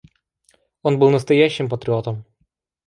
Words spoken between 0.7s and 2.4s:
Он был настоящим патриотом.